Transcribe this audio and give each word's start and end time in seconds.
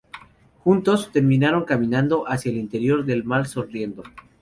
Juntos, 0.63 1.11
terminan 1.11 1.63
caminando 1.63 2.23
hacia 2.27 2.51
el 2.51 2.57
interior 2.57 3.05
del 3.05 3.23
mar 3.23 3.45
sonriendo. 3.47 4.01